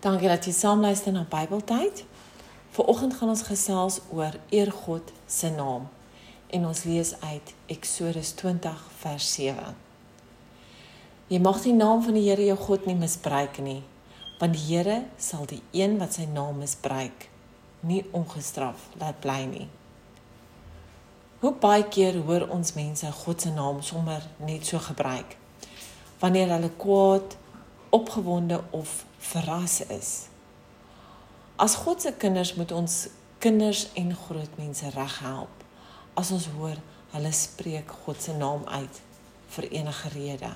[0.00, 2.04] Dankie dat jy saam luister na Bybeltyd.
[2.72, 5.90] Vanoggend gaan ons gesels oor eer God se naam
[6.48, 9.74] en ons lees uit Eksodus 20 vers 7.
[11.28, 13.82] Jy mag die naam van die Here jou God nie misbruik nie,
[14.40, 17.28] want die Here sal die een wat sy naam misbruik
[17.84, 19.68] nie ongestraf laat bly nie.
[21.44, 25.36] Hoe baie keer hoor ons mense God se naam sommer net so gebruik
[26.24, 27.36] wanneer hulle kwaad
[27.90, 30.26] opgewonde of verras is.
[31.56, 35.64] As God se kinders moet ons kinders en groot mense reghelp.
[36.14, 36.78] As ons hoor
[37.10, 39.00] hulle spreek God se naam uit
[39.50, 40.50] vir enige rede.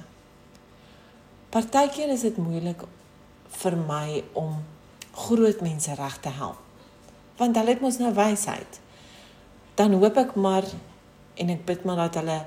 [1.51, 2.87] Partykeer is dit moeilik
[3.61, 4.57] vir my om
[5.27, 6.61] groot mense reg te help.
[7.39, 8.81] Want hulle het mos nou wysheid.
[9.75, 10.67] Dan hoop ek maar
[11.35, 12.39] en ek bid maar dat hulle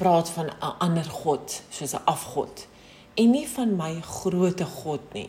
[0.00, 2.66] praat van 'n ander god, soos 'n afgod
[3.20, 5.28] en nie van my groote God nie,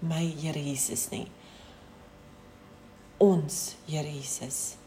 [0.00, 1.26] my Here Jesus nie.
[3.20, 4.78] Ons Here Jesus.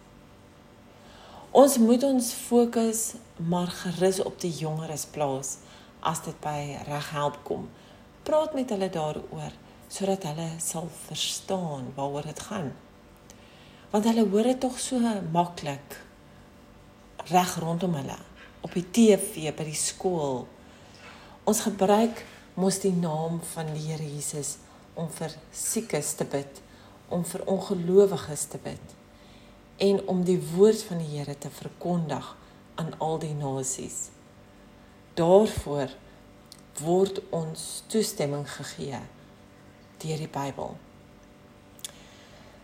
[1.53, 5.59] Ons moet ons fokus maar gerus op die jongeres plaas
[6.02, 7.67] as dit by reghelp kom.
[8.25, 9.53] Praat met hulle daaroor
[9.94, 12.72] sodat hulle sal verstaan waaroor dit gaan.
[13.94, 14.97] Want hulle hoor dit tog so
[15.36, 16.00] maklik
[17.30, 18.18] reg rondom hulle
[18.66, 20.47] op die TV by die skool
[21.44, 22.24] Ons gebruik
[22.56, 24.58] mos die naam van die Here Jesus
[24.96, 26.62] om vir siekes te bid,
[27.12, 28.94] om vir ongelowiges te bid
[29.84, 32.30] en om die woord van die Here te verkondig
[32.80, 34.08] aan al die nasies.
[35.18, 35.92] Daarvoor
[36.80, 39.02] word ons toestemming gegee
[40.04, 40.78] deur die Bybel.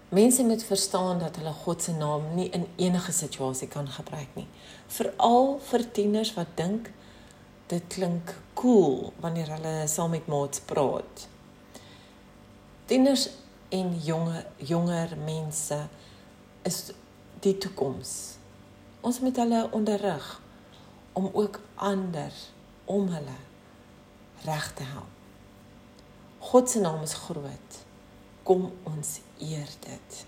[0.09, 4.47] Mense moet verstaan dat hulle God se naam nie in enige situasie kan gebruik nie.
[4.87, 6.89] Veral vir tieners wat dink
[7.69, 11.27] dit klink cool wanneer hulle saam met maats praat.
[12.89, 13.27] Tieners
[13.69, 15.77] en jonge jonger mense
[16.65, 16.79] is
[17.45, 18.13] die toekoms.
[19.05, 20.41] Ons moet hulle onderrig
[21.13, 22.33] om ook ander
[22.85, 23.37] om hulle
[24.47, 25.13] reg te help.
[26.49, 27.77] God se naam is groot.
[28.43, 30.25] Kom ons eer dit.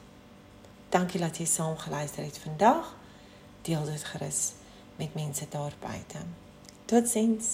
[0.94, 2.94] Dankie dat jy saam geluister het vandag.
[3.66, 4.52] Deel dit gerus
[5.02, 6.22] met mense daar buite.
[6.92, 7.52] So it seems.